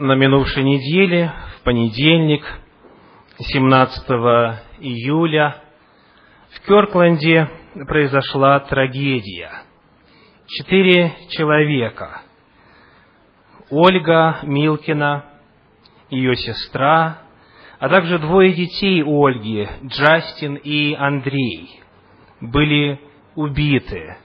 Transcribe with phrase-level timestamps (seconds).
[0.00, 2.42] на минувшей неделе, в понедельник,
[3.38, 4.08] 17
[4.80, 5.62] июля,
[6.54, 7.48] в Кёркленде
[7.86, 9.50] произошла трагедия.
[10.46, 12.22] Четыре человека.
[13.70, 15.26] Ольга Милкина,
[16.08, 17.18] ее сестра,
[17.78, 21.80] а также двое детей Ольги, Джастин и Андрей,
[22.40, 22.98] были
[23.36, 24.16] убиты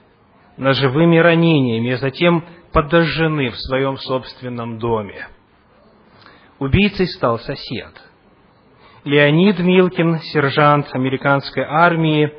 [0.56, 5.28] ножевыми ранениями, а затем подожжены в своем собственном доме.
[6.58, 7.92] Убийцей стал сосед.
[9.04, 12.32] Леонид Милкин, сержант американской армии,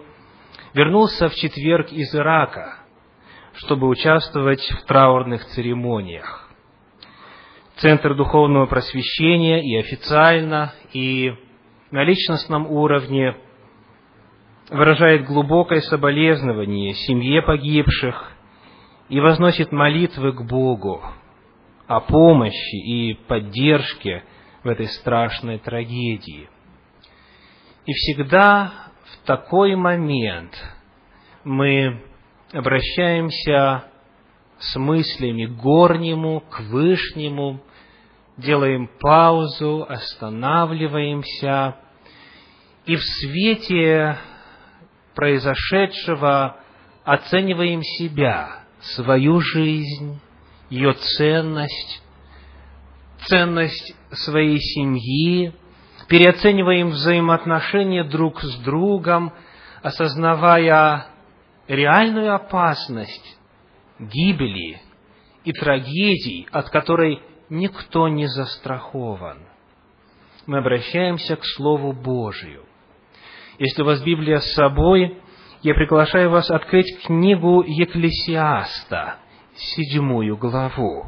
[0.74, 2.80] вернулся в четверг из Ирака,
[3.54, 6.50] чтобы участвовать в траурных церемониях.
[7.78, 11.34] Центр духовного просвещения и официально, и
[11.92, 13.38] на личностном уровне
[14.70, 18.32] выражает глубокое соболезнование семье погибших
[19.10, 21.04] и возносит молитвы к Богу
[21.88, 24.24] о помощи и поддержке
[24.64, 26.50] в этой страшной трагедии.
[27.86, 28.74] И всегда
[29.06, 30.54] в такой момент
[31.44, 32.04] мы
[32.52, 33.86] обращаемся
[34.60, 37.62] с мыслями к горнему, к вышнему,
[38.36, 41.78] делаем паузу, останавливаемся,
[42.86, 44.18] и в свете
[45.16, 46.58] произошедшего
[47.04, 50.20] оцениваем себя, свою жизнь,
[50.70, 52.04] ее ценность,
[53.26, 55.54] ценность своей семьи,
[56.08, 59.34] переоцениваем взаимоотношения друг с другом,
[59.82, 61.08] осознавая
[61.68, 63.38] реальную опасность
[64.00, 64.82] гибели
[65.44, 69.40] и трагедий, от которой никто не застрахован.
[70.46, 72.66] Мы обращаемся к Слову Божию.
[73.60, 75.18] Если у вас Библия с собой,
[75.62, 79.18] я приглашаю вас открыть книгу Екклесиаста,
[79.58, 81.08] седьмую главу.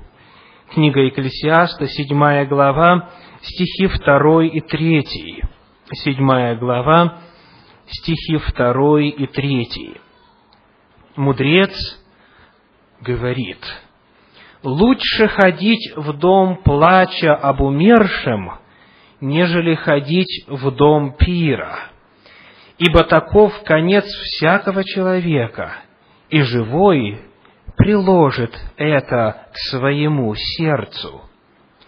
[0.72, 3.09] Книга Екклесиаста, седьмая глава,
[3.42, 5.44] стихи второй и третий.
[5.92, 7.20] Седьмая глава,
[7.88, 9.95] стихи второй и третий.
[11.15, 11.73] Мудрец
[13.02, 13.59] говорит,
[14.64, 18.59] «Лучше ходить в дом плача об умершем,
[19.21, 21.89] нежели ходить в дом пира,
[22.77, 25.77] ибо таков конец всякого человека,
[26.30, 27.29] и живой
[27.78, 31.22] приложит это к своему сердцу.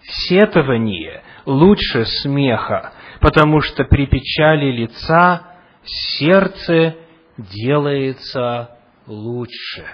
[0.03, 5.43] Сетование лучше смеха, потому что при печали лица
[5.83, 6.95] сердце
[7.37, 8.77] делается
[9.07, 9.85] лучше.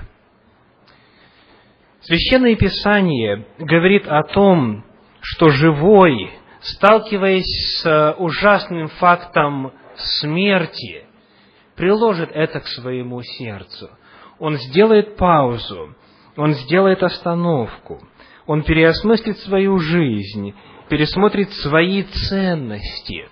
[2.02, 4.86] Священное Писание говорит о том,
[5.20, 6.32] что живой,
[6.62, 11.04] сталкиваясь с ужасным фактом смерти,
[11.76, 13.90] приложит это к своему сердцу.
[14.40, 15.96] Он сделает паузу,
[16.36, 18.02] он сделает остановку,
[18.46, 20.54] он переосмыслит свою жизнь,
[20.90, 23.30] пересмотрит свои ценности,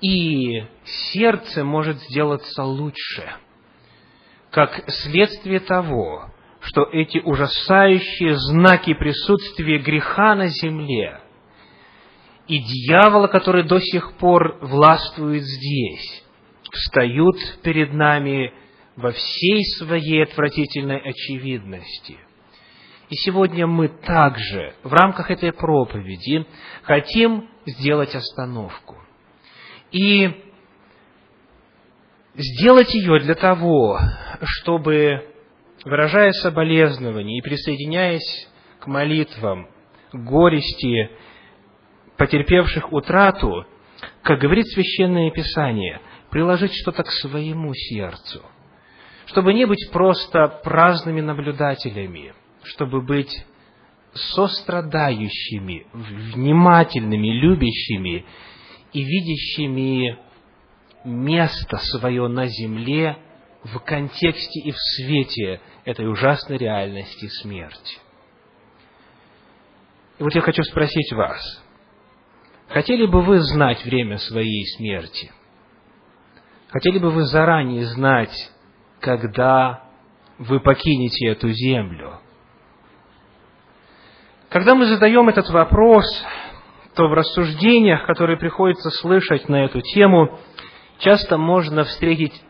[0.00, 0.64] и
[1.12, 3.32] сердце может сделаться лучше,
[4.50, 11.20] как следствие того, что эти ужасающие знаки присутствия греха на земле
[12.46, 16.24] и дьявола, который до сих пор властвует здесь,
[16.72, 18.52] встают перед нами
[18.96, 22.18] во всей своей отвратительной очевидности–
[23.10, 26.46] и сегодня мы также в рамках этой проповеди
[26.82, 28.96] хотим сделать остановку.
[29.90, 30.30] И
[32.36, 33.98] сделать ее для того,
[34.40, 35.28] чтобы,
[35.84, 39.68] выражая соболезнования и присоединяясь к молитвам,
[40.12, 41.10] горести
[42.16, 43.66] потерпевших утрату,
[44.22, 48.40] как говорит Священное Писание, приложить что-то к своему сердцу,
[49.30, 53.32] чтобы не быть просто праздными наблюдателями, чтобы быть
[54.12, 58.24] сострадающими, внимательными, любящими
[58.92, 60.18] и видящими
[61.04, 63.18] место свое на земле
[63.62, 67.98] в контексте и в свете этой ужасной реальности смерти.
[70.18, 71.40] И вот я хочу спросить вас,
[72.68, 75.30] хотели бы вы знать время своей смерти?
[76.70, 78.50] Хотели бы вы заранее знать,
[79.00, 79.84] когда
[80.38, 82.20] вы покинете эту землю?
[84.48, 86.04] Когда мы задаем этот вопрос,
[86.94, 90.38] то в рассуждениях, которые приходится слышать на эту тему,
[90.98, 92.42] часто можно встретить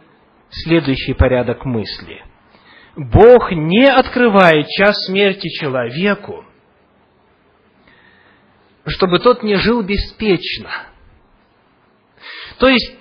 [0.50, 2.25] следующий порядок мысли.
[2.97, 6.44] Бог не открывает час смерти человеку,
[8.87, 10.70] чтобы тот не жил беспечно.
[12.58, 13.00] То есть,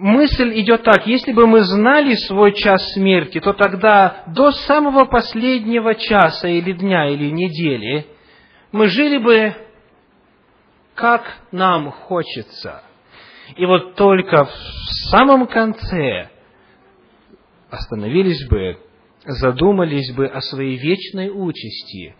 [0.00, 5.94] мысль идет так, если бы мы знали свой час смерти, то тогда до самого последнего
[5.94, 8.06] часа или дня или недели–
[8.72, 9.54] мы жили бы
[10.94, 11.22] как
[11.52, 12.82] нам хочется.
[13.56, 14.50] И вот только в
[15.10, 16.30] самом конце
[17.70, 18.78] остановились бы,
[19.24, 22.14] задумались бы о своей вечной участи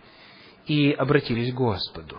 [0.65, 2.17] и обратились к Господу.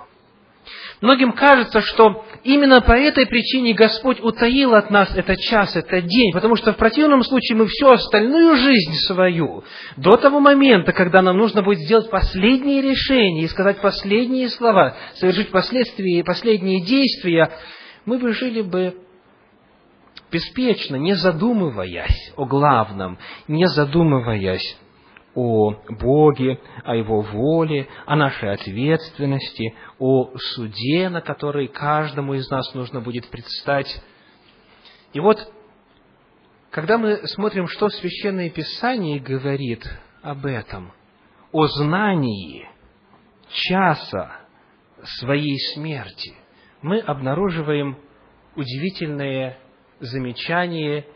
[1.01, 6.33] Многим кажется, что именно по этой причине Господь утаил от нас этот час, этот день,
[6.33, 9.65] потому что в противном случае мы всю остальную жизнь свою,
[9.97, 15.51] до того момента, когда нам нужно будет сделать последние решения и сказать последние слова, совершить
[15.51, 17.51] последствия, последние действия,
[18.05, 18.97] мы бы жили бы
[20.31, 23.19] беспечно, не задумываясь о главном,
[23.49, 24.77] не задумываясь
[25.35, 32.75] о Боге, о Его воле, о нашей ответственности, о суде, на который каждому из нас
[32.75, 34.03] нужно будет предстать.
[35.13, 35.39] И вот,
[36.71, 39.85] когда мы смотрим, что Священное Писание говорит
[40.23, 40.93] об этом,
[41.53, 42.69] о знании
[43.49, 44.41] часа
[45.19, 46.35] своей смерти,
[46.83, 47.99] мы обнаруживаем
[48.57, 49.59] удивительное
[50.01, 51.07] замечание,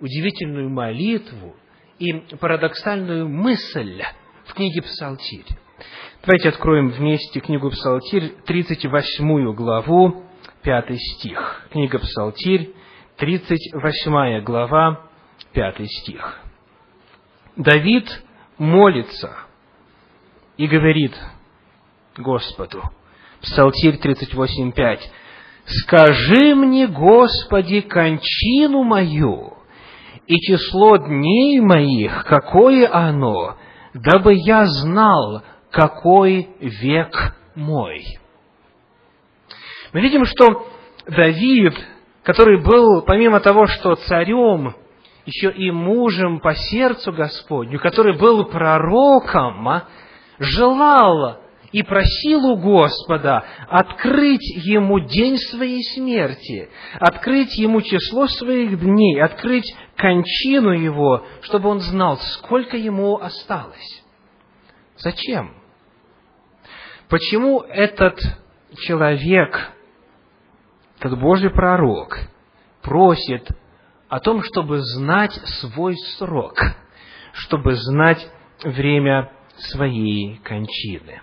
[0.00, 1.54] удивительную молитву,
[2.00, 4.02] и парадоксальную мысль
[4.46, 5.46] в книге Псалтирь.
[6.24, 10.24] Давайте откроем вместе книгу Псалтирь, 38 главу,
[10.62, 11.68] 5 стих.
[11.70, 12.74] Книга Псалтирь,
[13.18, 15.08] 38 глава,
[15.52, 16.40] 5 стих.
[17.56, 18.08] Давид
[18.56, 19.36] молится
[20.56, 21.14] и говорит
[22.16, 22.82] Господу,
[23.42, 25.00] Псалтирь 38.5,
[25.66, 29.59] «Скажи мне, Господи, кончину мою,
[30.26, 33.56] и число дней моих, какое оно,
[33.94, 38.04] дабы я знал, какой век мой.
[39.92, 40.66] Мы видим, что
[41.06, 41.74] Давид,
[42.22, 44.74] который был, помимо того, что царем,
[45.26, 49.82] еще и мужем по сердцу Господню, который был пророком,
[50.38, 51.40] желал
[51.72, 56.68] и просил у Господа открыть ему день своей смерти,
[56.98, 64.02] открыть ему число своих дней, открыть кончину его, чтобы он знал, сколько ему осталось.
[64.96, 65.54] Зачем?
[67.08, 68.18] Почему этот
[68.78, 69.72] человек,
[70.98, 72.18] этот Божий пророк,
[72.82, 73.46] просит
[74.08, 76.58] о том, чтобы знать свой срок,
[77.32, 78.26] чтобы знать
[78.64, 81.20] время своей кончины?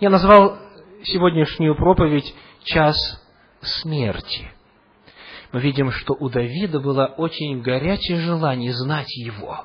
[0.00, 0.58] Я назвал
[1.04, 2.34] сегодняшнюю проповедь
[2.64, 2.96] «Час
[3.60, 4.55] смерти».
[5.56, 9.64] Мы видим, что у Давида было очень горячее желание знать его.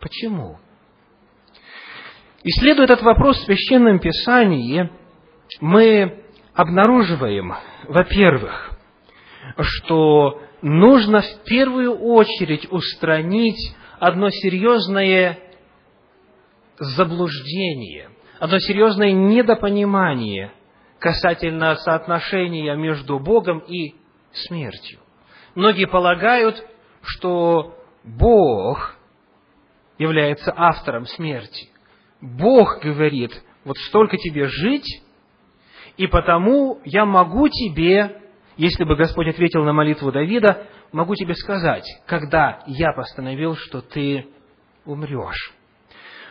[0.00, 0.58] Почему?
[2.42, 4.90] Исследуя этот вопрос в Священном Писании,
[5.60, 7.54] мы обнаруживаем,
[7.84, 8.72] во-первых,
[9.60, 15.38] что нужно в первую очередь устранить одно серьезное
[16.76, 18.10] заблуждение–
[18.40, 20.50] одно серьезное недопонимание
[20.98, 23.97] касательно соотношения между Богом и
[24.46, 25.00] смертью.
[25.54, 26.64] Многие полагают,
[27.02, 28.96] что Бог
[29.98, 31.68] является автором смерти.
[32.20, 33.32] Бог говорит,
[33.64, 35.02] вот столько тебе жить,
[35.96, 38.22] и потому я могу тебе,
[38.56, 44.28] если бы Господь ответил на молитву Давида, могу тебе сказать, когда я постановил, что ты
[44.84, 45.52] умрешь.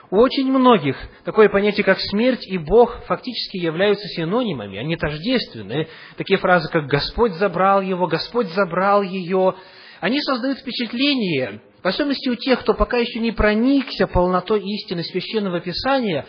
[0.10, 5.90] У очень многих такое понятие, как смерть и Бог, фактически являются синонимами, они тождественны.
[6.16, 9.56] Такие фразы, как «Господь забрал его», «Господь забрал ее»,
[10.00, 15.60] они создают впечатление, в особенности у тех, кто пока еще не проникся полнотой истины Священного
[15.60, 16.26] Писания,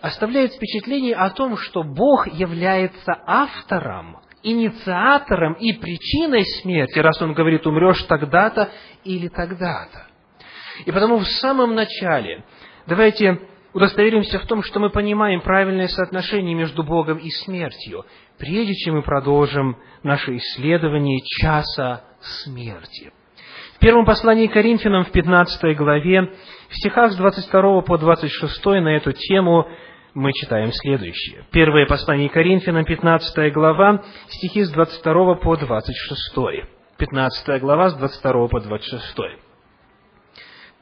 [0.00, 7.66] оставляет впечатление о том, что Бог является автором, инициатором и причиной смерти, раз Он говорит,
[7.66, 8.70] умрешь тогда-то
[9.04, 10.06] или тогда-то.
[10.86, 12.44] И потому в самом начале
[12.86, 13.40] Давайте
[13.72, 18.04] удостоверимся в том, что мы понимаем правильное соотношение между Богом и смертью,
[18.38, 23.12] прежде чем мы продолжим наше исследование часа смерти.
[23.76, 26.32] В первом послании к Коринфянам в 15 главе,
[26.68, 29.66] в стихах с 22 по 26 на эту тему
[30.12, 31.44] мы читаем следующее.
[31.50, 36.66] Первое послание к Коринфянам, 15 глава, стихи с 22 по 26.
[36.98, 39.16] 15 глава с 22 по 26.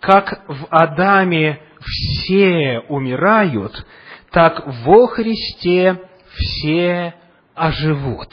[0.00, 3.86] «Как в Адаме все умирают,
[4.30, 6.00] так во Христе
[6.34, 7.14] все
[7.54, 8.28] оживут.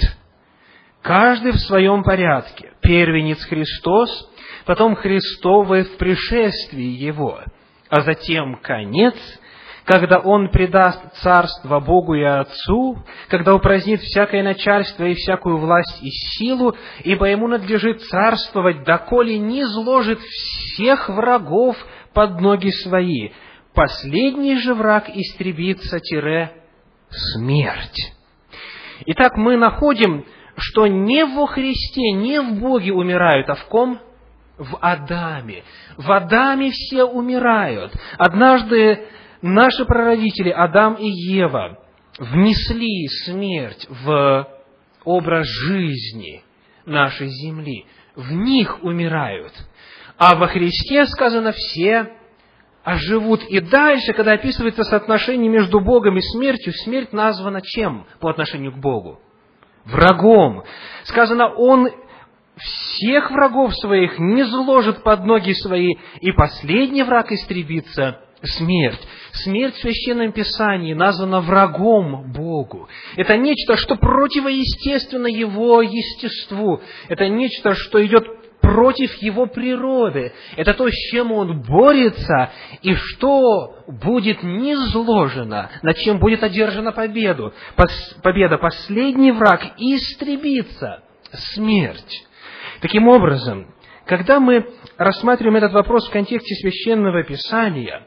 [1.02, 2.72] Каждый в своем порядке.
[2.82, 4.10] Первенец Христос,
[4.66, 7.40] потом Христовы в пришествии Его,
[7.90, 9.16] а затем конец,
[9.86, 16.10] когда Он предаст царство Богу и Отцу, когда упразднит всякое начальство и всякую власть и
[16.10, 21.78] силу, ибо Ему надлежит царствовать, доколе не изложит всех врагов
[22.15, 23.29] под ноги свои.
[23.75, 26.51] Последний же враг истребится, тире,
[27.10, 28.13] смерть.
[29.05, 30.25] Итак, мы находим,
[30.57, 34.00] что не во Христе, не в Боге умирают, а в ком?
[34.57, 35.63] В Адаме.
[35.98, 37.93] В Адаме все умирают.
[38.17, 39.05] Однажды
[39.41, 41.77] наши прародители, Адам и Ева,
[42.17, 44.48] внесли смерть в
[45.03, 46.41] образ жизни
[46.86, 47.86] нашей земли.
[48.15, 49.51] В них умирают.
[50.17, 52.12] А во Христе сказано все
[52.84, 53.43] оживут.
[53.43, 58.77] И дальше, когда описывается соотношение между Богом и смертью, смерть названа чем по отношению к
[58.77, 59.19] Богу?
[59.84, 60.63] Врагом.
[61.03, 61.89] Сказано, Он
[62.55, 69.01] всех врагов своих не зложит под ноги свои, и последний враг истребится– смерть.
[69.34, 72.88] Смерть в Священном Писании названа врагом Богу.
[73.15, 76.81] Это нечто, что противоестественно Его естеству.
[77.10, 78.25] Это нечто, что идет
[78.65, 80.34] против его природы.
[80.55, 87.53] Это то, с чем он борется, и что будет низложено, над чем будет одержана победу.
[88.24, 88.57] победа.
[88.57, 91.03] Последний враг истребится.
[91.53, 92.24] Смерть.
[92.81, 93.67] Таким образом,
[94.05, 94.67] когда мы
[94.98, 98.03] рассматриваем этот вопрос в контексте Священного Писания,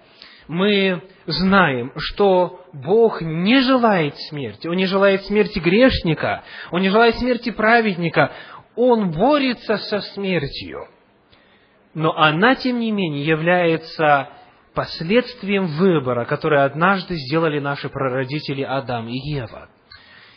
[0.49, 4.67] мы знаем, что Бог не желает смерти.
[4.67, 8.33] Он не желает смерти грешника, Он не желает смерти праведника,
[8.79, 10.87] он борется со смертью,
[11.95, 14.29] но она, тем не менее, является
[14.73, 19.69] последствием выбора, который однажды сделали наши прародители Адам и Ева.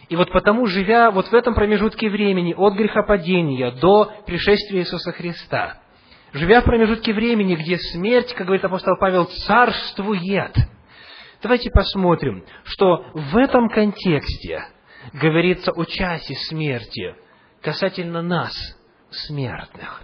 [0.09, 5.77] И вот потому, живя вот в этом промежутке времени от грехопадения до пришествия Иисуса Христа,
[6.33, 10.55] живя в промежутке времени, где смерть, как говорит апостол Павел, царствует,
[11.43, 14.63] давайте посмотрим, что в этом контексте
[15.13, 17.13] говорится о часе смерти–
[17.61, 18.53] касательно нас,
[19.09, 20.03] смертных.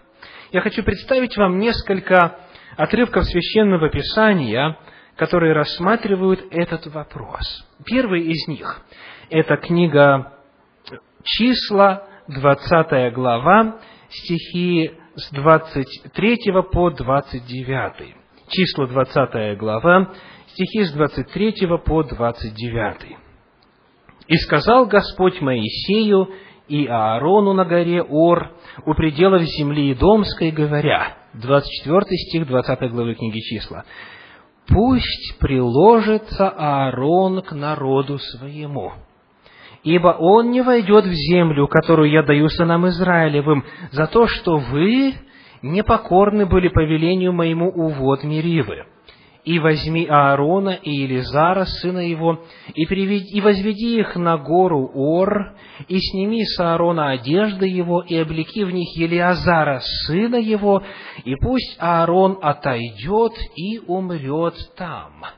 [0.52, 2.40] Я хочу представить вам несколько
[2.78, 4.78] отрывков священного писания,
[5.16, 7.66] которые рассматривают этот вопрос.
[7.86, 8.82] Первый из них–
[9.30, 10.34] это книга
[11.24, 16.38] «Числа», 20 глава, стихи с 23
[16.72, 18.16] по 29.
[18.50, 20.14] Числа, 20 глава,
[20.48, 23.18] стихи с 23 по 29.
[24.28, 26.30] «И сказал Господь Моисею
[26.68, 28.52] и Аарону на горе Ор
[28.86, 33.86] у пределов земли Идомской, говоря, 24 стих 20 главы книги числа,
[34.68, 38.94] «Пусть приложится Аарон к народу своему,
[39.84, 45.14] ибо он не войдет в землю, которую я даю сынам Израилевым, за то, что вы
[45.62, 48.86] непокорны были повелению моему увод Меривы
[49.48, 52.44] и возьми Аарона и Елизара, сына его,
[52.76, 55.56] и, приведи, и возведи их на гору Ор,
[55.88, 60.84] и сними с Аарона одежды его, и облеки в них Елиазара, сына его,
[61.24, 65.37] и пусть Аарон отойдет и умрет там».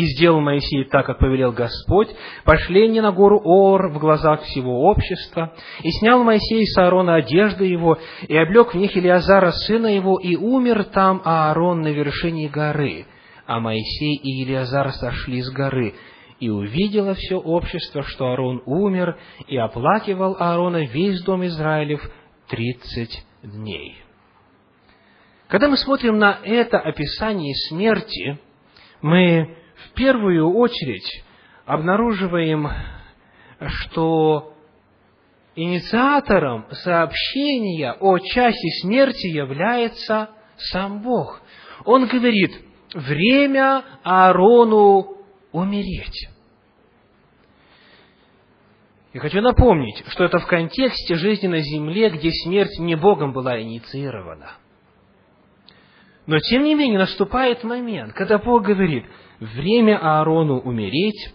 [0.00, 2.08] И сделал Моисей так, как повелел Господь,
[2.44, 5.52] пошли они на гору Ор в глазах всего общества,
[5.82, 10.36] и снял Моисей с Аарона одежды его, и облег в них Илиазара, сына его, и
[10.36, 13.04] умер там Аарон на вершине горы.
[13.46, 15.92] А Моисей и Илиазар сошли с горы,
[16.38, 22.00] и увидело все общество, что Аарон умер, и оплакивал Аарона весь дом Израилев
[22.48, 23.98] тридцать дней.
[25.48, 28.38] Когда мы смотрим на это описание смерти,
[29.02, 31.24] мы в первую очередь
[31.64, 32.68] обнаруживаем,
[33.66, 34.54] что
[35.54, 41.42] инициатором сообщения о часе смерти является сам Бог.
[41.84, 42.52] Он говорит,
[42.94, 45.16] время Аарону
[45.52, 46.28] умереть.
[49.12, 53.60] Я хочу напомнить, что это в контексте жизни на земле, где смерть не Богом была
[53.60, 54.52] инициирована.
[56.26, 59.04] Но, тем не менее, наступает момент, когда Бог говорит,
[59.40, 61.34] время Аарону умереть,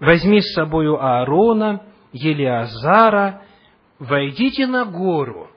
[0.00, 1.82] возьми с собою Аарона,
[2.12, 3.42] Елиазара,
[3.98, 5.48] войдите на гору.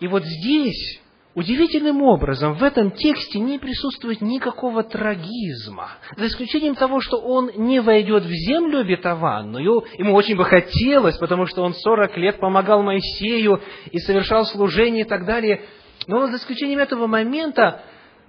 [0.00, 1.00] И вот здесь
[1.38, 7.80] Удивительным образом в этом тексте не присутствует никакого трагизма, за исключением того, что он не
[7.80, 13.60] войдет в землю обетованную, ему очень бы хотелось, потому что он сорок лет помогал Моисею
[13.92, 15.62] и совершал служение и так далее,
[16.08, 17.82] но за исключением этого момента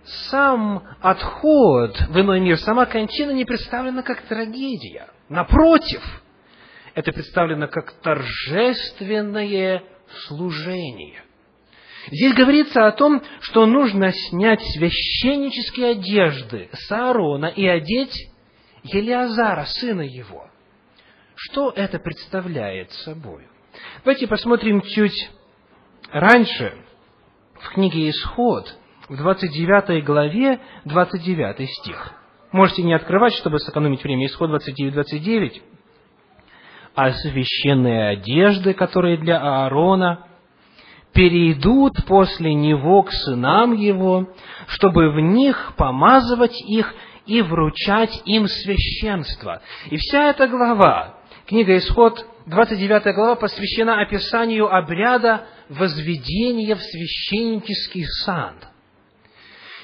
[0.03, 5.07] сам отход в иной мир, сама кончина не представлена как трагедия.
[5.27, 6.01] Напротив,
[6.95, 9.83] это представлено как торжественное
[10.27, 11.23] служение.
[12.07, 18.29] Здесь говорится о том, что нужно снять священнические одежды с Аарона и одеть
[18.83, 20.49] Елиазара, сына его.
[21.35, 23.47] Что это представляет собой?
[24.03, 25.29] Давайте посмотрим чуть
[26.11, 26.73] раньше,
[27.59, 28.78] в книге «Исход»,
[29.09, 32.13] в 29 главе, 29 стих.
[32.51, 34.27] Можете не открывать, чтобы сэкономить время.
[34.27, 35.61] Исход 29, 29.
[36.95, 40.25] а священные одежды, которые для Аарона,
[41.13, 44.29] перейдут после него к сынам его,
[44.67, 46.93] чтобы в них помазывать их
[47.25, 49.61] и вручать им священство.
[49.89, 58.55] И вся эта глава, книга Исход, 29 глава, посвящена описанию обряда возведения в священнический сан.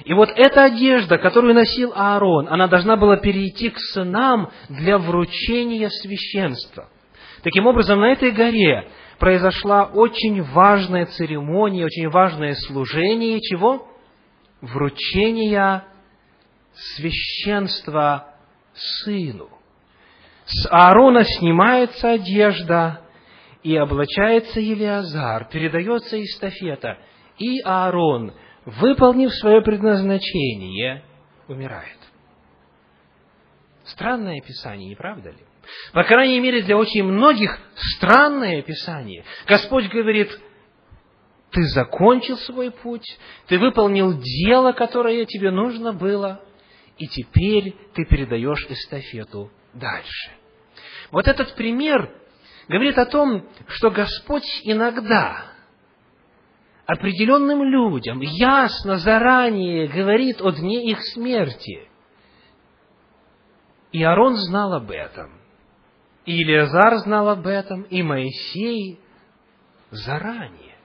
[0.03, 5.89] И вот эта одежда, которую носил Аарон, она должна была перейти к сынам для вручения
[5.89, 6.89] священства.
[7.43, 13.87] Таким образом, на этой горе произошла очень важная церемония, очень важное служение чего?
[14.61, 15.85] Вручения
[16.73, 18.35] священства
[18.73, 19.49] сыну.
[20.45, 23.01] С Аарона снимается одежда,
[23.63, 26.99] и облачается Елиазар, передается эстафета,
[27.39, 28.33] и Аарон,
[28.65, 31.03] выполнив свое предназначение,
[31.47, 31.97] умирает.
[33.85, 35.37] Странное описание, не правда ли?
[35.93, 39.23] По крайней мере, для очень многих странное описание.
[39.47, 40.29] Господь говорит,
[41.51, 43.05] ты закончил свой путь,
[43.47, 46.41] ты выполнил дело, которое тебе нужно было,
[46.97, 50.31] и теперь ты передаешь эстафету дальше.
[51.11, 52.11] Вот этот пример
[52.67, 55.54] говорит о том, что Господь иногда
[56.85, 61.87] определенным людям ясно заранее говорит о дне их смерти.
[63.91, 65.31] И Аарон знал об этом.
[66.25, 68.99] И Илиазар знал об этом, и Моисей
[69.91, 70.75] заранее.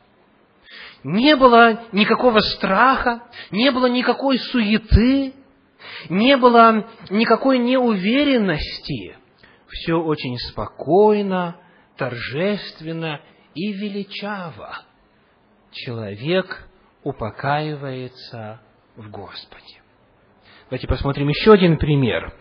[1.03, 5.33] Не было никакого страха, не было никакой суеты,
[6.11, 9.17] не было никакой неуверенности.
[9.67, 11.57] Все очень спокойно,
[11.97, 13.21] торжественно
[13.55, 14.90] и величаво.
[15.73, 16.69] Человек
[17.05, 18.61] упокаивается
[18.97, 19.83] в Господе.
[20.69, 22.33] Давайте посмотрим еще один пример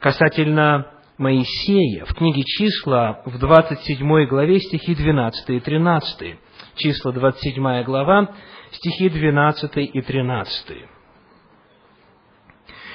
[0.00, 0.86] касательно
[1.18, 6.38] Моисея в книге «Числа» в 27 главе стихи 12 и 13.
[6.76, 8.34] Числа 27 глава,
[8.70, 10.76] стихи 12 и 13.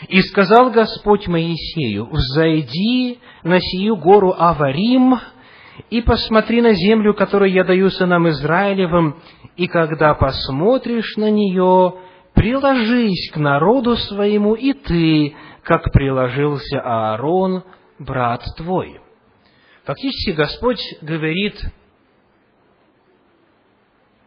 [0.07, 5.19] «И сказал Господь Моисею, взойди на сию гору Аварим,
[5.89, 9.19] и посмотри на землю, которую я даю сынам Израилевым,
[9.55, 11.95] и когда посмотришь на нее,
[12.33, 17.63] приложись к народу своему, и ты, как приложился Аарон,
[17.99, 18.99] брат твой.
[19.85, 21.59] Фактически Господь говорит,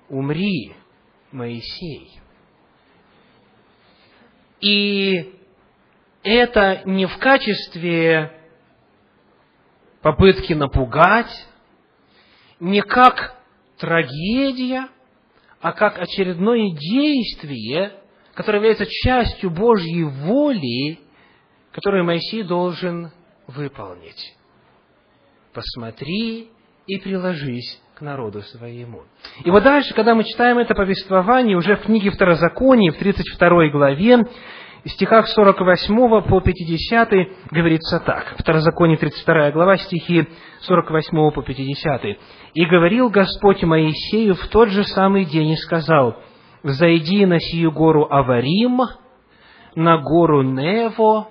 [0.09, 0.75] умри,
[1.33, 2.21] Моисей.
[4.61, 5.35] И
[6.23, 8.36] это не в качестве
[10.07, 11.49] попытки напугать,
[12.61, 13.35] не как
[13.77, 14.87] трагедия,
[15.61, 17.90] а как очередное действие,
[18.35, 21.01] которое является частью Божьей воли,
[21.73, 23.11] которую Моисей должен
[23.49, 24.37] выполнить.
[25.53, 26.51] Посмотри
[26.87, 29.03] и приложись к народу своему.
[29.45, 34.19] И вот дальше, когда мы читаем это повествование, уже в книге Второзакония, в 32 главе,
[34.87, 37.11] в стихах 48 по 50
[37.51, 38.37] говорится так.
[38.38, 40.29] Второзаконие 32 глава, стихи
[40.61, 42.05] 48 по 50.
[42.55, 46.16] «И говорил Господь Моисею в тот же самый день и сказал,
[46.62, 48.81] «Взойди на сию гору Аварим,
[49.75, 51.31] на гору Нево,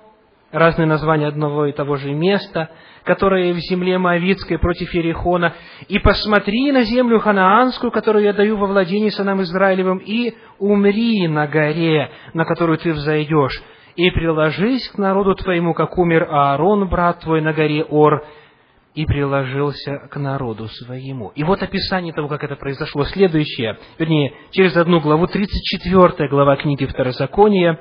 [0.52, 2.68] разные названия одного и того же места,
[3.06, 5.54] которое в земле Моавицкой против Ерехона,
[5.88, 11.46] и посмотри на землю ханаанскую, которую я даю во владение сынам Израилевым, и умри на
[11.46, 13.62] горе, на которую ты взойдешь,
[13.94, 18.26] и приложись к народу твоему, как умер Аарон, брат твой, на горе Ор,
[18.94, 21.28] и приложился к народу своему.
[21.36, 26.86] И вот описание того, как это произошло, следующее, вернее, через одну главу, 34 глава книги
[26.86, 27.78] Второзакония,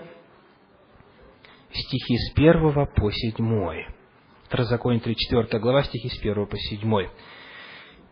[1.72, 3.95] стихи с 1 по 7.
[4.46, 7.08] Второзаконие 34 глава, стихи с 1 по 7.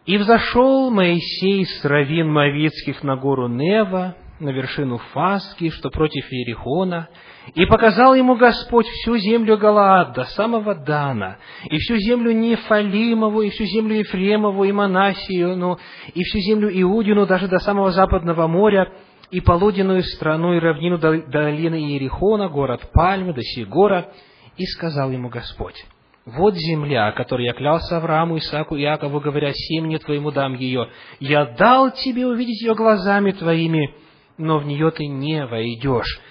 [0.06, 7.08] «И взошел Моисей с равин Моавицких на гору Нева, на вершину Фаски, что против Иерихона,
[7.54, 11.38] и показал ему Господь всю землю Галаад до самого Дана,
[11.70, 15.78] и всю землю Нефалимову, и всю землю Ефремову, и Манасию,
[16.16, 18.92] и всю землю Иудину, даже до самого западного моря,
[19.30, 24.12] и полуденную страну и равнину долины Иерихона, город Пальмы, до Сигора,
[24.58, 25.86] и сказал ему Господь,
[26.26, 30.88] вот земля, которой я клялся Аврааму, Исааку Иакову, говоря, семени твоему дам ее.
[31.20, 33.94] Я дал тебе увидеть ее глазами твоими,
[34.38, 36.22] но в нее ты не войдешь.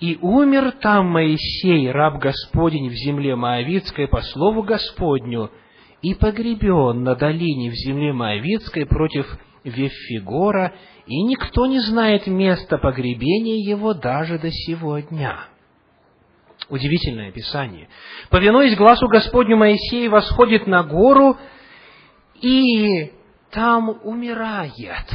[0.00, 5.50] И умер там Моисей, раб Господень, в земле Моавицкой, по слову Господню,
[6.02, 9.26] и погребен на долине в земле Моавицкой против
[9.64, 10.74] Веффигора,
[11.06, 15.46] и никто не знает места погребения его даже до сего дня.
[16.68, 17.88] Удивительное описание.
[18.30, 21.38] Повинуясь глазу Господню, Моисей восходит на гору
[22.42, 23.12] и
[23.50, 25.06] там умирает.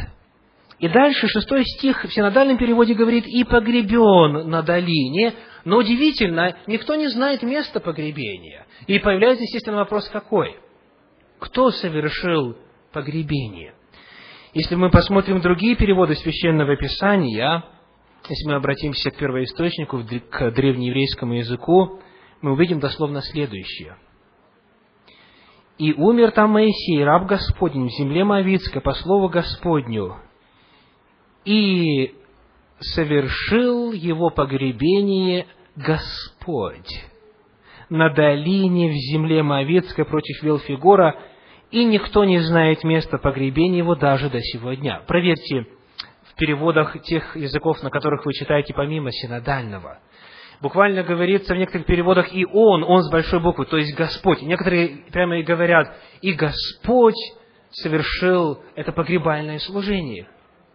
[0.79, 6.95] И дальше шестой стих в синодальном переводе говорит «и погребен на долине», но удивительно, никто
[6.95, 8.65] не знает места погребения.
[8.87, 10.57] И появляется, естественно, вопрос какой?
[11.39, 12.57] Кто совершил
[12.91, 13.75] погребение?
[14.53, 17.63] Если мы посмотрим другие переводы Священного Писания,
[18.29, 21.99] если мы обратимся к первоисточнику, к древнееврейскому языку,
[22.41, 23.97] мы увидим дословно следующее.
[25.77, 30.17] «И умер там Моисей, раб Господень, в земле Моавицкой, по слову Господню,
[31.45, 32.15] и
[32.79, 37.03] совершил его погребение Господь
[37.89, 41.19] на долине в земле Моавицкой против Велфигора,
[41.71, 45.03] и никто не знает места погребения его даже до сего дня.
[45.07, 45.65] Проверьте
[46.33, 49.99] в переводах тех языков, на которых вы читаете помимо синодального.
[50.61, 54.41] Буквально говорится в некоторых переводах «и Он», «Он» с большой буквы, то есть Господь.
[54.41, 57.17] Некоторые прямо и говорят «и Господь
[57.71, 60.27] совершил это погребальное служение».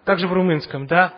[0.04, 1.14] Также в румынском, да,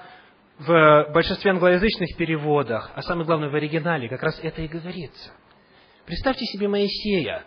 [0.58, 5.30] в большинстве англоязычных переводах, а самое главное в оригинале, как раз это и говорится.
[6.06, 7.44] Представьте себе Моисея,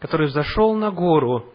[0.00, 1.52] который взошел на гору,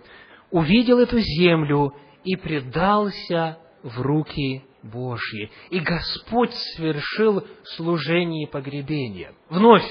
[0.49, 5.51] увидел эту землю и предался в руки Божьи.
[5.69, 9.33] И Господь совершил служение погребения.
[9.49, 9.85] Вновь,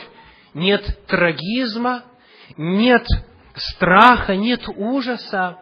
[0.55, 2.05] нет трагизма,
[2.57, 3.07] нет
[3.55, 5.59] страха, нет ужаса,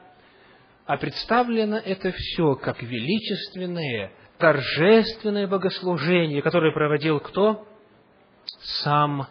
[0.86, 7.66] а представлено это все как величественное, торжественное богослужение, которое проводил кто?
[8.82, 9.26] Сам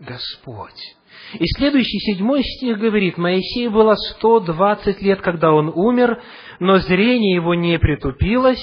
[0.00, 0.96] Господь.
[1.34, 6.22] И следующий, седьмой стих говорит, Моисею было 120 лет, когда он умер,
[6.58, 8.62] но зрение его не притупилось,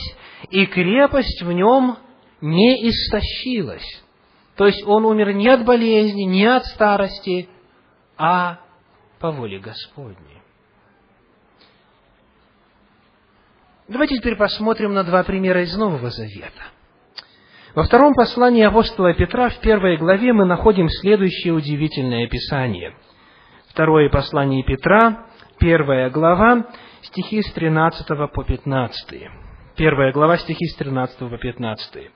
[0.50, 1.98] и крепость в нем
[2.42, 4.04] не истощилась.
[4.56, 7.50] То есть он умер не от болезни, не от старости,
[8.18, 8.60] а
[9.20, 10.42] по воле Господней.
[13.88, 16.64] Давайте теперь посмотрим на два примера из Нового Завета.
[17.76, 22.96] Во втором послании апостола Петра, в первой главе, мы находим следующее удивительное описание.
[23.68, 25.26] Второе послание Петра,
[25.60, 26.68] первая глава,
[27.02, 29.30] стихи с 13 по 15.
[29.76, 32.12] Первая глава, стихи с 13 по 15.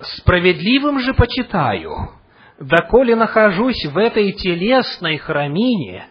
[0.00, 2.12] «Справедливым же почитаю,
[2.58, 6.08] доколе нахожусь в этой телесной храмине,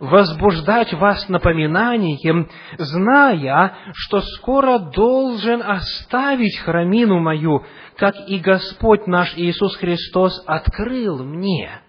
[0.00, 7.64] возбуждать вас напоминанием, зная, что скоро должен оставить храмину мою,
[7.96, 11.82] как и Господь наш Иисус Христос открыл мне.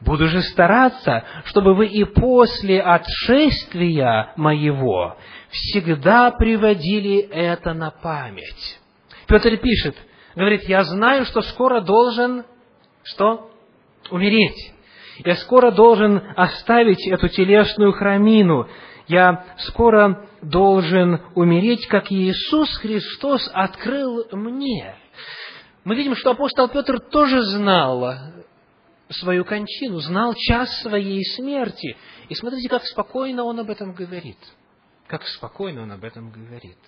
[0.00, 5.16] Буду же стараться, чтобы вы и после отшествия моего
[5.50, 8.80] всегда приводили это на память.
[9.26, 9.96] Петр пишет,
[10.34, 12.44] говорит, я знаю, что скоро должен,
[13.02, 13.50] что?
[14.10, 14.75] Умереть.
[15.24, 18.68] Я скоро должен оставить эту телесную храмину.
[19.08, 24.96] Я скоро должен умереть, как Иисус Христос открыл мне.
[25.84, 28.16] Мы видим, что апостол Петр тоже знал
[29.08, 31.96] свою кончину, знал час своей смерти.
[32.28, 34.38] И смотрите, как спокойно он об этом говорит.
[35.06, 36.78] Как спокойно он об этом говорит.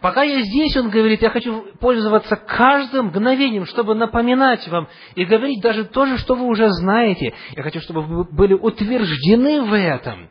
[0.00, 5.62] Пока я здесь, он говорит, я хочу пользоваться каждым мгновением, чтобы напоминать вам и говорить
[5.62, 7.34] даже то же, что вы уже знаете.
[7.56, 10.30] Я хочу, чтобы вы были утверждены в этом.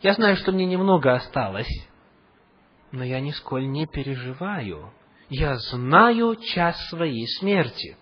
[0.00, 1.70] Я знаю, что мне немного осталось,
[2.92, 4.92] но я нисколь не переживаю.
[5.28, 7.96] Я знаю час своей смерти.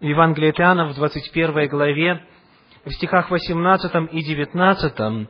[0.00, 2.24] В Евангелии Иоанна в 21 главе,
[2.84, 5.28] в стихах 18 и 19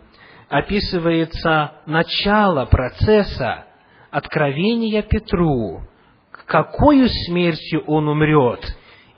[0.48, 3.66] описывается начало процесса
[4.10, 5.82] откровения Петру,
[6.46, 8.64] какую смертью он умрет,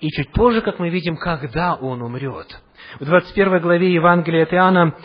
[0.00, 2.60] и чуть позже, как мы видим, когда он умрет.
[2.98, 4.96] В 21 главе Евангелия от Иоанна,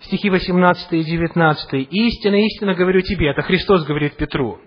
[0.00, 1.88] стихи 18 и 19.
[1.90, 4.58] «Истинно, истинно говорю тебе», это Христос говорит Петру,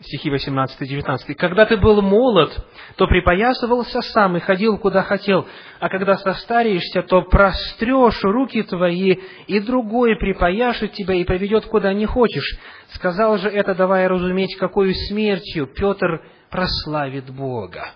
[0.00, 1.34] стихи 18-19.
[1.34, 5.46] «Когда ты был молод, то припоясывался сам и ходил, куда хотел,
[5.78, 12.06] а когда состареешься, то прострешь руки твои, и другой припояшет тебя и поведет, куда не
[12.06, 12.58] хочешь.
[12.92, 17.90] Сказал же это, давая разуметь, какую смертью Петр прославит Бога.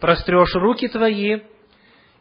[0.00, 1.40] Прострешь руки твои,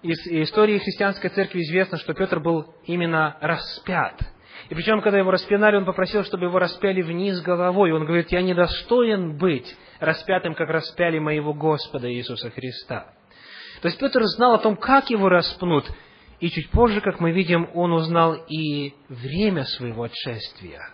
[0.02, 4.20] из истории христианской церкви известно, что Петр был именно распят–
[4.70, 7.92] и причем, когда его распинали, он попросил, чтобы его распяли вниз головой.
[7.92, 13.14] Он говорит, я недостоин быть распятым, как распяли моего Господа Иисуса Христа.
[13.82, 15.86] То есть Петр знал о том, как его распнут.
[16.40, 20.90] И чуть позже, как мы видим, он узнал и время своего отшествия.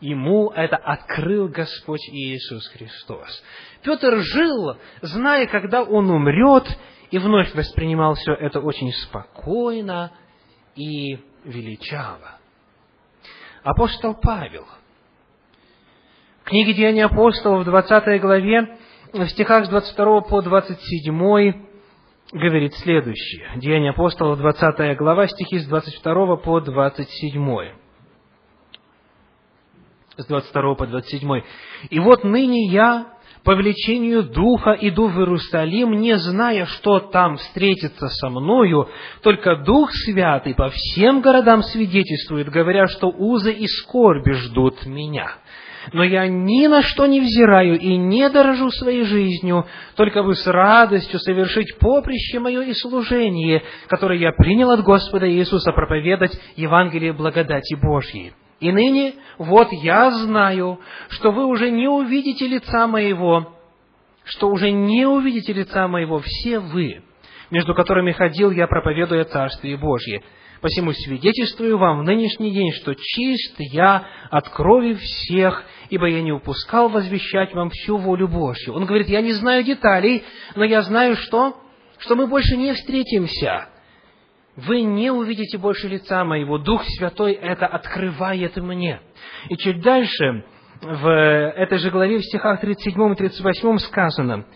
[0.00, 3.42] ему это открыл Господь Иисус Христос.
[3.82, 6.66] Петр жил, зная, когда он умрет,
[7.10, 10.10] и вновь воспринимал все это очень спокойно
[10.74, 12.39] и величаво.
[13.62, 14.64] Апостол Павел
[16.40, 18.78] в книге Деяния апостолов в 20 главе,
[19.12, 21.66] в стихах с 22 по 27
[22.32, 23.50] говорит следующее.
[23.56, 27.72] Деяния апостолов, 20 глава, стихи с 22 по 27.
[30.16, 31.42] С 22 по 27.
[31.90, 33.12] «И вот ныне я,
[33.44, 38.88] по влечению Духа, иду в Иерусалим, не зная, что там встретится со мною,
[39.22, 45.36] только Дух Святый по всем городам свидетельствует, говоря, что узы и скорби ждут меня»
[45.92, 50.46] но я ни на что не взираю и не дорожу своей жизнью, только бы с
[50.46, 57.74] радостью совершить поприще мое и служение, которое я принял от Господа Иисуса проповедать Евангелие благодати
[57.74, 58.32] Божьей.
[58.60, 63.56] И ныне вот я знаю, что вы уже не увидите лица моего,
[64.24, 67.02] что уже не увидите лица моего все вы,
[67.50, 70.22] между которыми ходил я, проповедуя Царствие Божье.
[70.60, 76.32] Посему свидетельствую вам в нынешний день, что чист я от крови всех, ибо я не
[76.32, 78.74] упускал возвещать вам всю волю Божью.
[78.74, 80.22] Он говорит, я не знаю деталей,
[80.54, 81.56] но я знаю, что?
[81.96, 83.69] Что мы больше не встретимся.
[84.56, 86.58] Вы не увидите больше лица моего.
[86.58, 89.00] Дух Святой это открывает мне.
[89.48, 90.44] И чуть дальше,
[90.82, 94.46] в этой же главе, в стихах 37 и 38 сказано,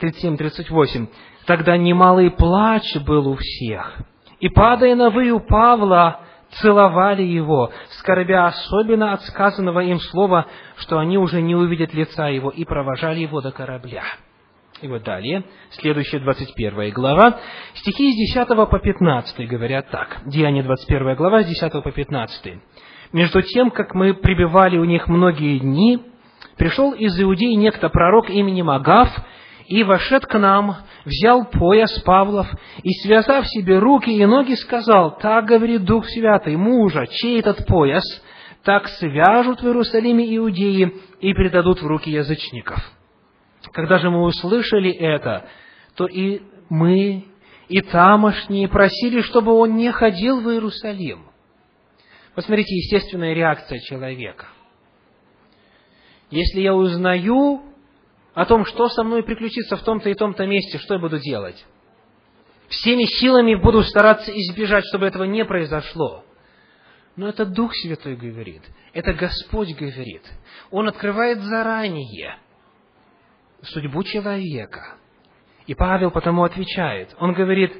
[0.00, 1.08] 37-38,
[1.46, 4.00] «Тогда немалый плач был у всех,
[4.38, 6.20] и, падая на выю Павла,
[6.60, 12.50] целовали его, скорбя особенно от сказанного им слова, что они уже не увидят лица его,
[12.50, 14.04] и провожали его до корабля.
[14.82, 17.38] И вот далее, следующая 21 глава,
[17.74, 20.22] стихи с 10 по 15 говорят так.
[20.24, 22.54] Деяние 21 глава, с 10 по 15.
[23.12, 26.00] «Между тем, как мы пребывали у них многие дни,
[26.56, 29.10] пришел из Иудеи некто пророк именем Агав,
[29.66, 32.46] и, вошед к нам, взял пояс Павлов
[32.82, 38.02] и, связав себе руки и ноги, сказал, «Так говорит Дух Святый, мужа, чей этот пояс,
[38.64, 42.78] так свяжут в Иерусалиме иудеи и передадут в руки язычников».
[43.72, 45.48] Когда же мы услышали это,
[45.94, 47.26] то и мы,
[47.68, 51.26] и тамошние просили, чтобы он не ходил в Иерусалим.
[52.34, 54.46] Посмотрите, естественная реакция человека.
[56.30, 57.62] Если я узнаю
[58.34, 61.64] о том, что со мной приключится в том-то и том-то месте, что я буду делать.
[62.68, 66.24] Всеми силами буду стараться избежать, чтобы этого не произошло.
[67.16, 70.22] Но это Дух Святой говорит, это Господь говорит.
[70.70, 72.36] Он открывает заранее
[73.62, 74.96] судьбу человека.
[75.66, 77.14] И Павел потому отвечает.
[77.18, 77.72] Он говорит,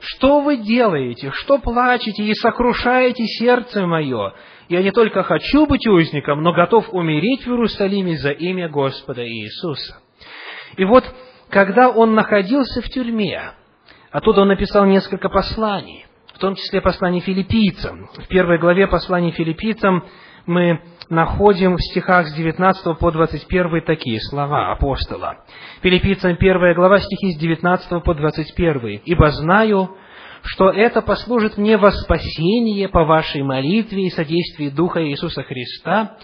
[0.00, 4.34] что вы делаете, что плачете и сокрушаете сердце мое?
[4.68, 10.00] Я не только хочу быть узником, но готов умереть в Иерусалиме за имя Господа Иисуса.
[10.76, 11.04] И вот,
[11.48, 13.52] когда он находился в тюрьме,
[14.10, 18.10] оттуда он написал несколько посланий, в том числе послание филиппийцам.
[18.14, 20.04] В первой главе послания филиппийцам
[20.46, 25.44] мы находим в стихах с 19 по 21 такие слова апостола.
[25.82, 29.00] Филиппийцам первая глава, стихи с 19 по 21.
[29.04, 29.96] «Ибо знаю,
[30.42, 36.16] что это послужит мне во спасение по вашей молитве и содействии Духа Иисуса Христа,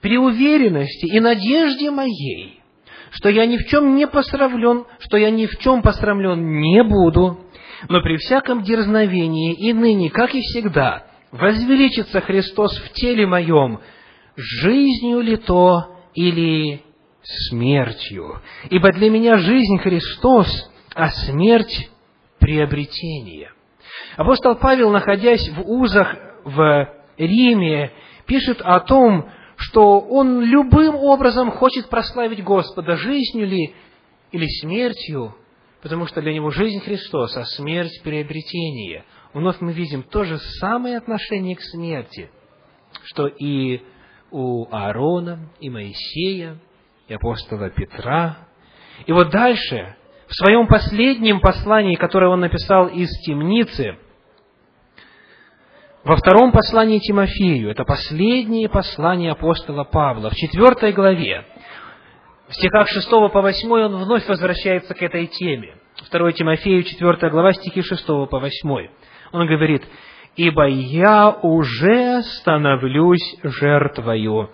[0.00, 2.60] при уверенности и надежде моей,
[3.10, 7.40] что я ни в чем не посрамлен, что я ни в чем посрамлен не буду,
[7.88, 13.80] но при всяком дерзновении и ныне, как и всегда, возвеличится Христос в теле моем,
[14.40, 16.82] жизнью ли то или
[17.22, 18.40] смертью.
[18.70, 21.90] Ибо для меня жизнь Христос, а смерть
[22.38, 23.52] приобретение.
[24.16, 27.92] Апостол Павел, находясь в узах в Риме,
[28.26, 33.74] пишет о том, что он любым образом хочет прославить Господа, жизнью ли
[34.32, 35.34] или смертью,
[35.82, 39.04] потому что для него жизнь Христос, а смерть– приобретение.
[39.34, 42.30] Вновь мы видим то же самое отношение к смерти,
[43.04, 43.82] что и
[44.30, 46.56] у Аарона, и Моисея,
[47.08, 48.38] и апостола Петра.
[49.06, 53.96] И вот дальше, в своем последнем послании, которое он написал из темницы–
[56.02, 61.44] во втором послании Тимофею, это последнее послание апостола Павла, в четвертой главе,
[62.48, 65.74] в стихах 6 по 8 он вновь возвращается к этой теме.
[66.10, 68.88] 2 Тимофею, 4 глава, стихи 6 по 8.
[69.32, 69.84] Он говорит,
[70.42, 74.50] «Ибо я уже становлюсь жертвою,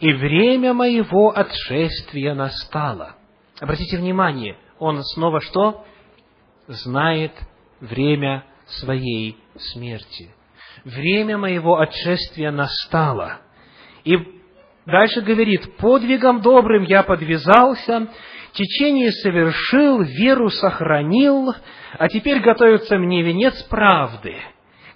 [0.00, 3.16] и время моего отшествия настало».
[3.60, 5.84] Обратите внимание, он снова что?
[6.68, 7.32] Знает
[7.80, 10.30] время своей смерти
[10.84, 13.40] время моего отшествия настало.
[14.04, 14.16] И
[14.86, 18.06] Дальше говорит, подвигом добрым я подвязался,
[18.52, 21.52] течение совершил, веру сохранил,
[21.98, 24.36] а теперь готовится мне венец правды,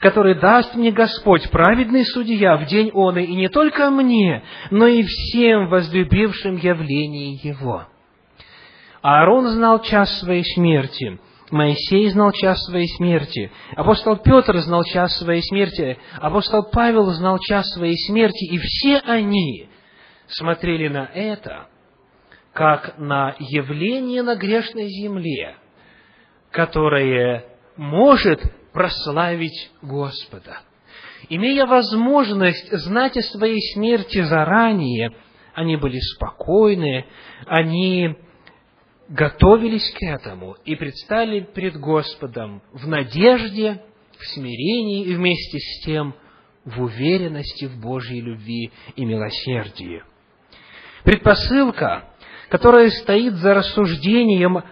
[0.01, 5.03] который даст мне Господь, праведный судья, в день он и не только мне, но и
[5.03, 7.87] всем возлюбившим явление Его.
[9.03, 15.43] Аарон знал час своей смерти, Моисей знал час своей смерти, апостол Петр знал час своей
[15.43, 19.69] смерти, апостол Павел знал час своей смерти, и все они
[20.29, 21.67] смотрели на это,
[22.55, 25.57] как на явление на грешной земле,
[26.51, 27.45] которое
[27.77, 28.41] может
[28.73, 30.61] прославить Господа.
[31.29, 35.13] Имея возможность знать о своей смерти заранее,
[35.55, 37.07] они были спокойны,
[37.47, 38.17] они
[39.09, 43.83] готовились к этому и предстали пред Господом в надежде,
[44.19, 46.15] в смирении и вместе с тем
[46.65, 50.03] в уверенности в Божьей любви и милосердии.
[51.05, 52.11] Предпосылка,
[52.49, 54.63] которая стоит за рассуждением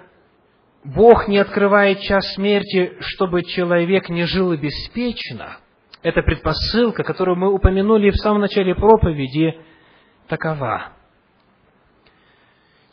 [0.85, 5.59] Бог не открывает час смерти, чтобы человек не жил беспечно.
[6.03, 9.59] Это предпосылка, которую мы упомянули в самом начале проповеди,
[10.29, 10.93] такова.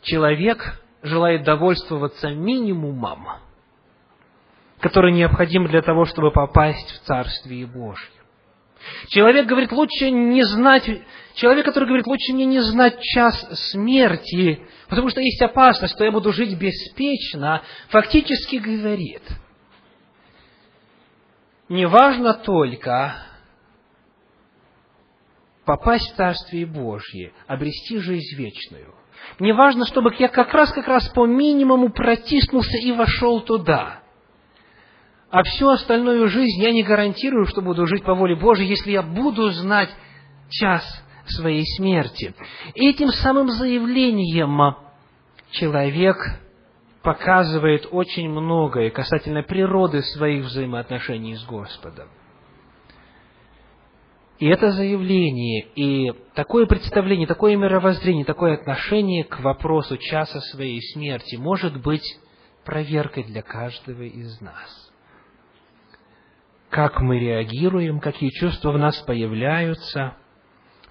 [0.02, 3.28] Человек желает довольствоваться минимумом,
[4.80, 8.15] который необходим для того, чтобы попасть в Царствие Божье.
[9.08, 10.88] Человек говорит, лучше не знать,
[11.34, 16.12] человек, который говорит, лучше мне не знать час смерти, потому что есть опасность, что я
[16.12, 19.22] буду жить беспечно, фактически говорит,
[21.68, 23.16] не важно только
[25.64, 28.94] попасть в Царствие Божье, обрести жизнь вечную.
[29.40, 34.02] Не важно, чтобы я как раз, как раз по минимуму протиснулся и вошел туда.
[35.30, 39.02] А всю остальную жизнь я не гарантирую, что буду жить по воле Божьей, если я
[39.02, 39.90] буду знать
[40.48, 40.84] час
[41.26, 42.34] своей смерти.
[42.74, 44.76] Этим самым заявлением
[45.50, 46.16] человек
[47.02, 52.08] показывает очень многое касательно природы своих взаимоотношений с Господом.
[54.38, 61.36] И это заявление, и такое представление, такое мировоззрение, такое отношение к вопросу часа своей смерти
[61.36, 62.18] может быть
[62.64, 64.85] проверкой для каждого из нас.
[66.76, 70.14] Как мы реагируем, какие чувства в нас появляются,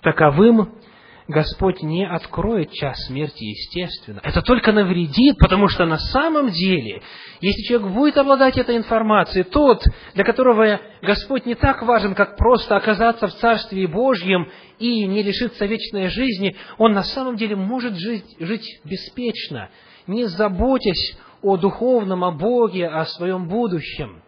[0.01, 0.79] таковым
[1.27, 4.19] Господь не откроет час смерти естественно.
[4.23, 7.03] Это только навредит, потому что на самом деле,
[7.39, 9.83] если человек будет обладать этой информацией, тот,
[10.15, 15.67] для которого Господь не так важен, как просто оказаться в Царстве Божьем и не лишиться
[15.67, 19.69] вечной жизни, он на самом деле может жить, жить беспечно,
[20.07, 24.24] не заботясь о духовном, о Боге, о своем будущем.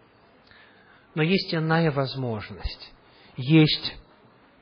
[1.18, 2.94] Но есть иная возможность.
[3.38, 3.96] Есть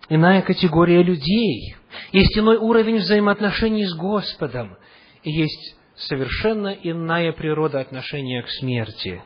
[0.08, 1.76] иная категория людей,
[2.14, 4.78] есть иной уровень взаимоотношений с Господом,
[5.24, 9.22] и есть совершенно иная природа отношения к смерти.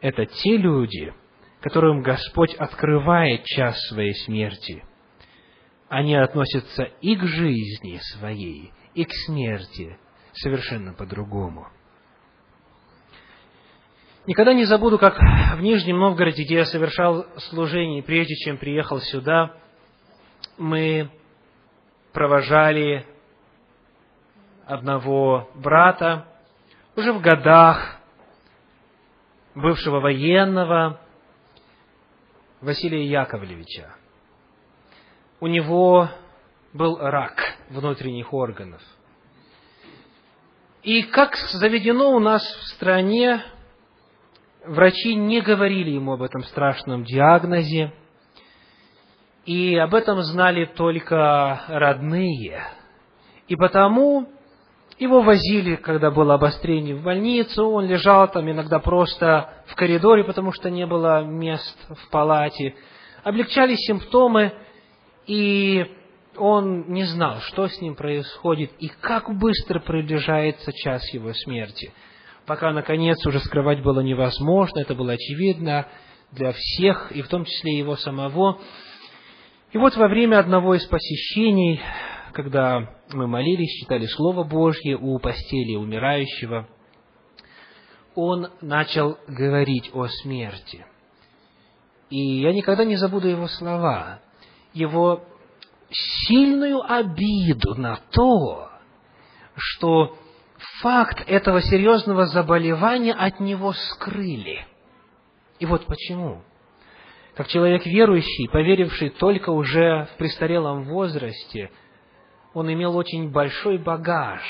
[0.00, 1.12] Это те люди,
[1.60, 4.82] которым Господь открывает час своей смерти.
[5.90, 9.98] Они относятся и к жизни своей, и к смерти
[10.32, 11.66] совершенно по-другому.
[14.26, 19.54] Никогда не забуду, как в Нижнем Новгороде, где я совершал служение, прежде чем приехал сюда,
[20.56, 21.10] мы
[22.14, 23.04] провожали
[24.66, 26.26] одного брата,
[26.96, 27.98] уже в годах,
[29.54, 31.00] бывшего военного,
[32.62, 33.94] Василия Яковлевича.
[35.38, 36.08] У него
[36.72, 38.80] был рак внутренних органов.
[40.82, 43.42] И как заведено у нас в стране,
[44.66, 47.92] врачи не говорили ему об этом страшном диагнозе,
[49.46, 52.64] и об этом знали только родные.
[53.46, 54.28] И потому
[54.98, 60.52] его возили, когда было обострение в больницу, он лежал там иногда просто в коридоре, потому
[60.52, 62.74] что не было мест в палате.
[63.22, 64.52] Облегчали симптомы,
[65.26, 65.86] и
[66.36, 71.92] он не знал, что с ним происходит и как быстро приближается час его смерти.
[72.46, 75.88] Пока, наконец, уже скрывать было невозможно, это было очевидно
[76.32, 78.60] для всех, и в том числе его самого.
[79.72, 81.80] И вот во время одного из посещений,
[82.32, 86.68] когда мы молились, читали Слово Божье у постели умирающего,
[88.14, 90.84] он начал говорить о смерти.
[92.10, 94.20] И я никогда не забуду его слова,
[94.74, 95.24] его
[95.90, 98.68] сильную обиду на то,
[99.56, 100.16] что
[100.80, 104.66] факт этого серьезного заболевания от него скрыли.
[105.58, 106.42] И вот почему
[107.34, 111.70] как человек верующий, поверивший только уже в престарелом возрасте
[112.52, 114.40] он имел очень большой багаж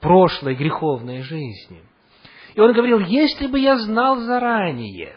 [0.00, 1.82] прошлой греховной жизни.
[2.54, 5.16] И он говорил, если бы я знал заранее,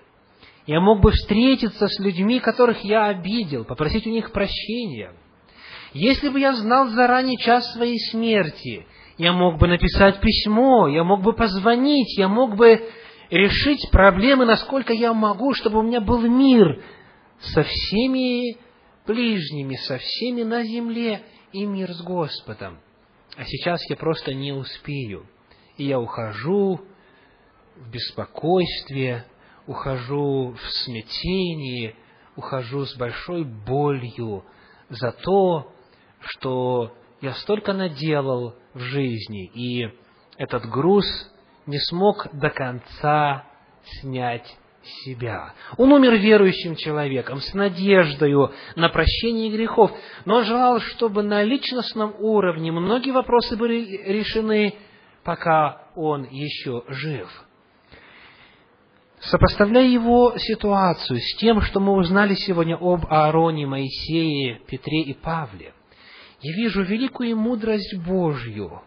[0.65, 5.13] я мог бы встретиться с людьми, которых я обидел, попросить у них прощения.
[5.93, 8.87] Если бы я знал заранее час своей смерти,
[9.17, 12.89] я мог бы написать письмо, я мог бы позвонить, я мог бы
[13.29, 16.83] решить проблемы, насколько я могу, чтобы у меня был мир
[17.39, 18.57] со всеми
[19.05, 22.79] ближними, со всеми на земле и мир с Господом.
[23.35, 25.27] А сейчас я просто не успею.
[25.77, 26.81] И я ухожу
[27.75, 29.25] в беспокойстве,
[29.65, 31.95] ухожу в смятении,
[32.35, 34.45] ухожу с большой болью
[34.89, 35.71] за то,
[36.19, 36.93] что
[37.23, 39.89] я столько наделал в жизни, и
[40.37, 41.05] этот груз
[41.65, 43.45] не смог до конца
[44.01, 45.53] снять себя.
[45.77, 49.91] Он умер верующим человеком, с надеждою на прощение грехов,
[50.25, 54.75] но он желал, чтобы на личностном уровне многие вопросы были решены,
[55.23, 57.29] пока он еще жив.
[59.19, 65.73] Сопоставляя его ситуацию с тем, что мы узнали сегодня об Аароне, Моисее, Петре и Павле,
[66.43, 68.81] я вижу великую мудрость Божью,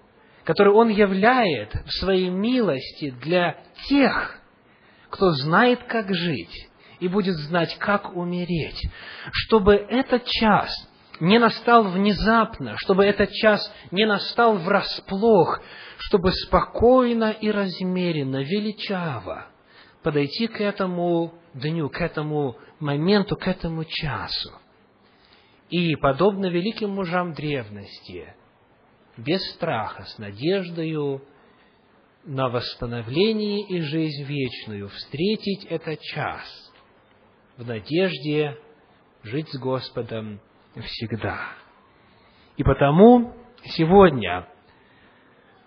[0.45, 4.39] которую Он являет в своей милости для тех,
[5.11, 6.69] кто знает, как жить
[7.01, 8.81] и будет знать, как умереть,
[9.33, 10.71] чтобы этот час
[11.19, 15.61] не настал внезапно, чтобы этот час не настал врасплох,
[15.99, 19.47] чтобы спокойно и размеренно, величаво
[20.03, 24.53] подойти к этому дню, к этому моменту, к этому часу.
[25.71, 28.35] И, подобно великим мужам древности,
[29.17, 31.23] без страха, с надеждою
[32.25, 36.73] на восстановление и жизнь вечную, встретить этот час
[37.57, 38.59] в надежде
[39.23, 40.41] жить с Господом
[40.75, 41.53] всегда.
[42.57, 44.49] И потому сегодня,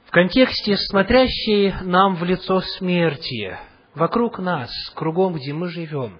[0.05, 3.57] в контексте смотрящей нам в лицо смерти,
[3.95, 6.19] вокруг нас, кругом, где мы живем.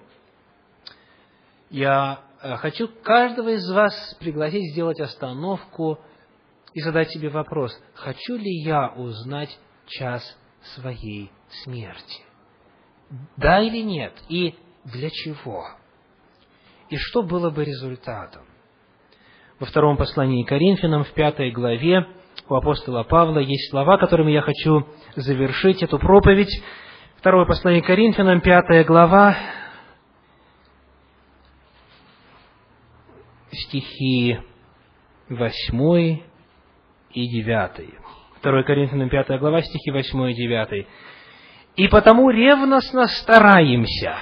[1.70, 5.98] Я хочу каждого из вас пригласить сделать остановку
[6.72, 10.22] и задать себе вопрос, хочу ли я узнать час
[10.74, 11.30] своей
[11.64, 12.22] смерти?
[13.36, 14.12] Да или нет?
[14.28, 15.66] И для чего?
[16.88, 18.42] И что было бы результатом?
[19.58, 22.06] Во втором послании Коринфянам, в пятой главе,
[22.48, 24.86] у апостола Павла есть слова, которыми я хочу
[25.16, 26.62] завершить эту проповедь.
[27.18, 29.36] Второе послание Коринфянам, пятая глава,
[33.70, 34.38] стихи
[35.28, 36.24] восьмой
[37.12, 37.94] и девятый.
[38.36, 40.88] Второе Коринфянам, пятая глава, стихи восьмой и девятый.
[41.76, 44.16] «И потому ревностно стараемся».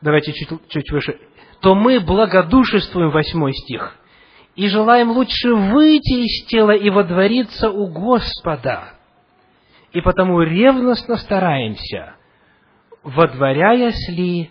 [0.00, 1.18] Давайте чуть, чуть выше.
[1.60, 3.96] «То мы благодушествуем», восьмой стих,
[4.54, 8.94] «и желаем лучше выйти из тела и водвориться у Господа»
[9.92, 12.14] и потому ревностно стараемся,
[13.02, 14.50] водворяясь ли,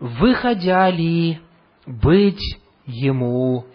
[0.00, 1.40] выходя ли,
[1.86, 2.42] быть
[2.84, 3.66] Ему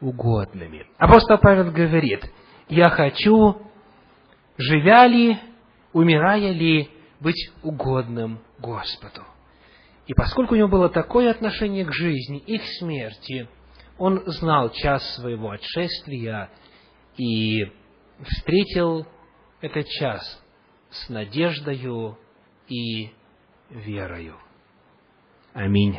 [0.00, 0.86] угодными.
[0.96, 2.24] Апостол Павел говорит,
[2.68, 3.60] я хочу,
[4.56, 5.38] живя ли,
[5.92, 6.88] умирая ли,
[7.20, 9.22] быть угодным Господу.
[10.06, 13.48] И поскольку у него было такое отношение к жизни и к смерти,
[13.98, 16.50] он знал час своего отшествия
[17.16, 17.64] и
[18.22, 19.06] встретил
[19.60, 20.42] этот час
[20.90, 22.18] с надеждою
[22.68, 23.10] и
[23.70, 24.36] верою.
[25.52, 25.98] Аминь.